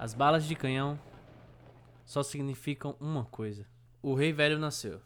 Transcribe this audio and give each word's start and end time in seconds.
As 0.00 0.14
balas 0.14 0.46
de 0.46 0.56
canhão 0.56 0.98
só 2.06 2.22
significam 2.22 2.96
uma 2.98 3.26
coisa: 3.26 3.66
o 4.02 4.14
rei 4.14 4.32
velho 4.32 4.58
nasceu. 4.58 4.98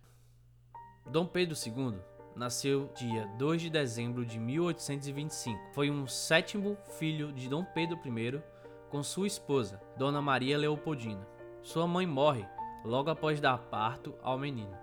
Dom 1.05 1.27
Pedro 1.27 1.57
II 1.67 1.99
nasceu 2.37 2.89
dia 2.95 3.27
2 3.37 3.63
de 3.63 3.71
dezembro 3.71 4.25
de 4.25 4.39
1825. 4.39 5.73
Foi 5.73 5.91
um 5.91 6.07
sétimo 6.07 6.79
filho 6.97 7.33
de 7.33 7.49
Dom 7.49 7.65
Pedro 7.65 7.99
I 8.07 8.41
com 8.89 9.03
sua 9.03 9.27
esposa, 9.27 9.83
Dona 9.99 10.23
Maria 10.23 10.57
Leopoldina. 10.57 11.27
Sua 11.61 11.89
mãe 11.89 12.07
morre 12.07 12.47
logo 12.85 13.11
após 13.11 13.41
dar 13.41 13.59
parto 13.59 14.15
ao 14.23 14.39
menino. 14.39 14.79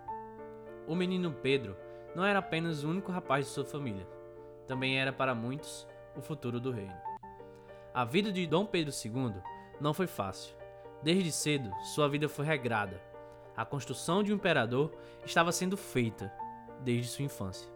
O 0.89 0.93
menino 0.93 1.31
Pedro 1.31 1.77
não 2.13 2.25
era 2.25 2.39
apenas 2.39 2.83
o 2.83 2.89
único 2.89 3.13
rapaz 3.13 3.45
de 3.45 3.53
sua 3.53 3.63
família, 3.63 4.05
também 4.67 4.99
era 4.99 5.13
para 5.13 5.33
muitos 5.33 5.87
o 6.17 6.21
futuro 6.21 6.59
do 6.59 6.69
reino. 6.69 6.99
A 7.93 8.03
vida 8.03 8.29
de 8.29 8.45
Dom 8.45 8.65
Pedro 8.65 8.93
II 8.93 9.41
não 9.81 9.93
foi 9.93 10.07
fácil. 10.07 10.55
Desde 11.03 11.31
cedo, 11.31 11.71
sua 11.93 12.07
vida 12.07 12.29
foi 12.29 12.45
regrada. 12.45 13.01
A 13.57 13.65
construção 13.65 14.23
de 14.23 14.31
um 14.31 14.35
imperador 14.35 14.93
estava 15.25 15.51
sendo 15.51 15.75
feita 15.75 16.31
desde 16.83 17.11
sua 17.11 17.25
infância. 17.25 17.67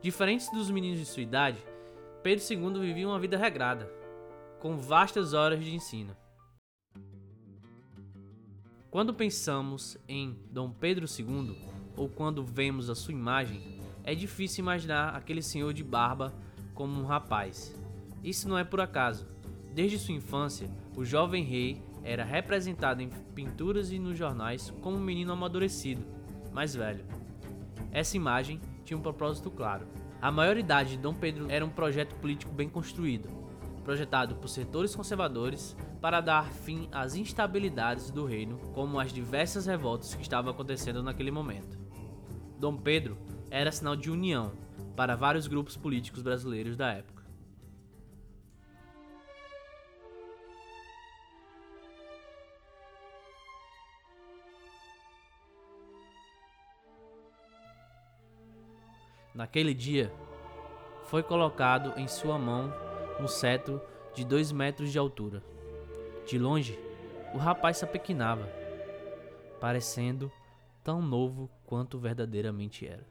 Diferentes 0.00 0.50
dos 0.50 0.70
meninos 0.70 0.98
de 0.98 1.04
sua 1.04 1.22
idade, 1.22 1.58
Pedro 2.22 2.44
II 2.48 2.80
vivia 2.80 3.08
uma 3.08 3.18
vida 3.18 3.36
regrada, 3.36 3.90
com 4.60 4.76
vastas 4.76 5.34
horas 5.34 5.64
de 5.64 5.74
ensino. 5.74 6.16
Quando 8.90 9.12
pensamos 9.12 9.98
em 10.08 10.38
Dom 10.50 10.70
Pedro 10.70 11.06
II, 11.06 11.56
ou 11.96 12.08
quando 12.08 12.44
vemos 12.44 12.88
a 12.88 12.94
sua 12.94 13.12
imagem, 13.12 13.80
é 14.04 14.14
difícil 14.14 14.62
imaginar 14.62 15.14
aquele 15.14 15.42
senhor 15.42 15.72
de 15.72 15.84
barba 15.84 16.32
como 16.74 17.00
um 17.00 17.04
rapaz. 17.04 17.74
Isso 18.22 18.48
não 18.48 18.56
é 18.56 18.64
por 18.64 18.80
acaso. 18.80 19.26
Desde 19.74 19.98
sua 19.98 20.14
infância, 20.14 20.70
o 20.96 21.04
jovem 21.04 21.44
rei 21.44 21.82
era 22.02 22.24
representado 22.24 23.02
em 23.02 23.10
pinturas 23.34 23.92
e 23.92 23.98
nos 23.98 24.18
jornais 24.18 24.72
como 24.80 24.96
um 24.96 25.00
menino 25.00 25.32
amadurecido, 25.32 26.04
mais 26.52 26.74
velho. 26.74 27.04
Essa 27.92 28.16
imagem 28.16 28.60
tinha 28.84 28.96
um 28.96 29.02
propósito 29.02 29.50
claro. 29.50 29.86
A 30.20 30.32
maioridade 30.32 30.90
de 30.90 30.98
Dom 30.98 31.14
Pedro 31.14 31.46
era 31.48 31.64
um 31.64 31.70
projeto 31.70 32.14
político 32.16 32.52
bem 32.52 32.68
construído, 32.68 33.28
projetado 33.84 34.36
por 34.36 34.48
setores 34.48 34.94
conservadores 34.94 35.76
para 36.00 36.20
dar 36.20 36.50
fim 36.50 36.88
às 36.92 37.14
instabilidades 37.14 38.10
do 38.10 38.24
reino, 38.24 38.58
como 38.74 38.98
as 38.98 39.12
diversas 39.12 39.66
revoltas 39.66 40.14
que 40.14 40.22
estavam 40.22 40.50
acontecendo 40.50 41.02
naquele 41.02 41.30
momento. 41.30 41.78
Dom 42.58 42.76
Pedro 42.76 43.16
era 43.50 43.72
sinal 43.72 43.96
de 43.96 44.10
união 44.10 44.52
para 44.96 45.14
vários 45.14 45.46
grupos 45.46 45.76
políticos 45.76 46.22
brasileiros 46.22 46.76
da 46.76 46.92
época. 46.92 47.17
Naquele 59.38 59.72
dia, 59.72 60.12
foi 61.04 61.22
colocado 61.22 61.96
em 61.96 62.08
sua 62.08 62.36
mão 62.36 62.74
um 63.20 63.28
cetro 63.28 63.80
de 64.12 64.24
dois 64.24 64.50
metros 64.50 64.90
de 64.90 64.98
altura. 64.98 65.44
De 66.26 66.36
longe, 66.36 66.76
o 67.32 67.38
rapaz 67.38 67.76
se 67.76 67.84
apequinava, 67.84 68.48
parecendo 69.60 70.28
tão 70.82 71.00
novo 71.00 71.48
quanto 71.64 72.00
verdadeiramente 72.00 72.84
era. 72.84 73.06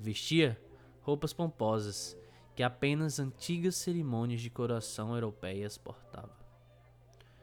Vestia 0.00 0.58
roupas 1.02 1.34
pomposas 1.34 2.16
que 2.56 2.62
apenas 2.62 3.20
antigas 3.20 3.74
cerimônias 3.74 4.40
de 4.40 4.48
coroação 4.48 5.12
europeias 5.12 5.76
portavam. 5.76 6.34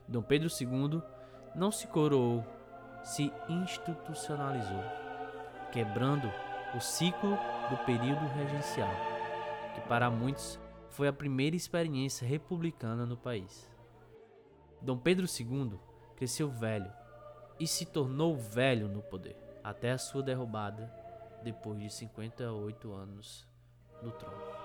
Dom 0.07 0.23
Pedro 0.23 0.49
II 0.49 0.99
não 1.53 1.71
se 1.71 1.85
coroou, 1.85 2.43
se 3.03 3.31
institucionalizou, 3.47 4.83
quebrando 5.71 6.27
o 6.75 6.79
ciclo 6.79 7.37
do 7.69 7.77
período 7.85 8.25
regencial, 8.33 8.93
que 9.75 9.81
para 9.81 10.09
muitos 10.09 10.59
foi 10.89 11.07
a 11.07 11.13
primeira 11.13 11.55
experiência 11.55 12.27
republicana 12.27 13.05
no 13.05 13.17
país. 13.17 13.69
Dom 14.81 14.97
Pedro 14.97 15.25
II 15.25 15.79
cresceu 16.15 16.49
velho 16.49 16.91
e 17.59 17.67
se 17.67 17.85
tornou 17.85 18.35
velho 18.35 18.87
no 18.87 19.01
poder, 19.01 19.37
até 19.63 19.91
a 19.91 19.97
sua 19.97 20.23
derrubada 20.23 20.91
depois 21.43 21.79
de 21.79 21.89
58 21.89 22.91
anos 22.91 23.47
no 24.01 24.11
trono. 24.11 24.60